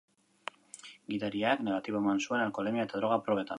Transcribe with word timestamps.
Gidariak 1.13 1.63
negatibo 1.69 2.01
eman 2.01 2.25
zuen 2.27 2.47
alkoholemia 2.49 2.89
eta 2.91 3.03
droga 3.05 3.23
probetan. 3.29 3.49